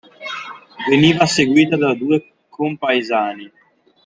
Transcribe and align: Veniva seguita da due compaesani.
Veniva 0.89 1.27
seguita 1.33 1.75
da 1.77 1.93
due 1.93 2.27
compaesani. 2.49 3.51